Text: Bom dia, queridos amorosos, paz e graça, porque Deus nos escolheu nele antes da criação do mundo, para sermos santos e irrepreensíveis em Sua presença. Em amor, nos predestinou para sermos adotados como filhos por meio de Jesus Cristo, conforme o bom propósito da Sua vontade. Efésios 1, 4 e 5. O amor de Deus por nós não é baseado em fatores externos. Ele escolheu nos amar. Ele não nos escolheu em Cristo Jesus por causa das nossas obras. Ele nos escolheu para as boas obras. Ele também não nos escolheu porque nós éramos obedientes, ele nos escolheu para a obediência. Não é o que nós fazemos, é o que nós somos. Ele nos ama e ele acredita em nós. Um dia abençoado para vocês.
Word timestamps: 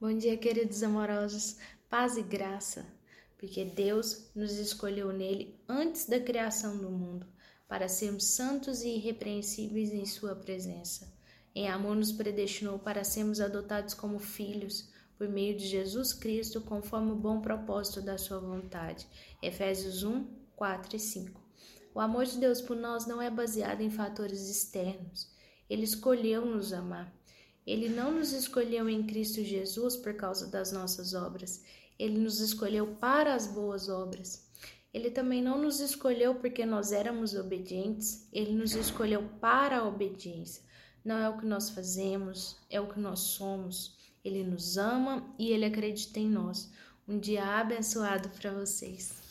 Bom 0.00 0.16
dia, 0.16 0.34
queridos 0.34 0.82
amorosos, 0.82 1.58
paz 1.90 2.16
e 2.16 2.22
graça, 2.22 2.86
porque 3.36 3.66
Deus 3.66 4.30
nos 4.34 4.52
escolheu 4.52 5.12
nele 5.12 5.60
antes 5.68 6.06
da 6.06 6.18
criação 6.18 6.78
do 6.78 6.88
mundo, 6.88 7.26
para 7.68 7.86
sermos 7.86 8.24
santos 8.28 8.80
e 8.80 8.96
irrepreensíveis 8.96 9.92
em 9.92 10.06
Sua 10.06 10.34
presença. 10.34 11.12
Em 11.54 11.68
amor, 11.68 11.96
nos 11.96 12.12
predestinou 12.12 12.78
para 12.78 13.04
sermos 13.04 13.42
adotados 13.42 13.92
como 13.92 14.18
filhos 14.18 14.88
por 15.18 15.28
meio 15.28 15.54
de 15.54 15.66
Jesus 15.66 16.14
Cristo, 16.14 16.62
conforme 16.62 17.12
o 17.12 17.16
bom 17.16 17.42
propósito 17.42 18.00
da 18.00 18.16
Sua 18.16 18.40
vontade. 18.40 19.06
Efésios 19.42 20.02
1, 20.02 20.26
4 20.56 20.96
e 20.96 20.98
5. 20.98 21.38
O 21.94 22.00
amor 22.00 22.24
de 22.24 22.38
Deus 22.38 22.62
por 22.62 22.74
nós 22.74 23.04
não 23.04 23.20
é 23.20 23.28
baseado 23.28 23.82
em 23.82 23.90
fatores 23.90 24.48
externos. 24.48 25.30
Ele 25.68 25.84
escolheu 25.84 26.46
nos 26.46 26.72
amar. 26.72 27.14
Ele 27.66 27.88
não 27.88 28.12
nos 28.12 28.32
escolheu 28.32 28.88
em 28.88 29.02
Cristo 29.02 29.42
Jesus 29.42 29.96
por 29.96 30.14
causa 30.14 30.46
das 30.46 30.72
nossas 30.72 31.14
obras. 31.14 31.62
Ele 31.98 32.18
nos 32.18 32.40
escolheu 32.40 32.96
para 32.96 33.34
as 33.34 33.46
boas 33.46 33.88
obras. 33.88 34.48
Ele 34.92 35.10
também 35.10 35.42
não 35.42 35.60
nos 35.60 35.78
escolheu 35.78 36.34
porque 36.34 36.66
nós 36.66 36.90
éramos 36.90 37.34
obedientes, 37.34 38.26
ele 38.32 38.52
nos 38.52 38.74
escolheu 38.74 39.22
para 39.40 39.78
a 39.78 39.86
obediência. 39.86 40.64
Não 41.04 41.16
é 41.16 41.28
o 41.28 41.38
que 41.38 41.46
nós 41.46 41.70
fazemos, 41.70 42.56
é 42.68 42.80
o 42.80 42.88
que 42.88 42.98
nós 42.98 43.20
somos. 43.20 43.96
Ele 44.24 44.42
nos 44.42 44.76
ama 44.76 45.32
e 45.38 45.50
ele 45.52 45.64
acredita 45.64 46.18
em 46.18 46.28
nós. 46.28 46.70
Um 47.06 47.18
dia 47.18 47.44
abençoado 47.44 48.28
para 48.30 48.52
vocês. 48.52 49.29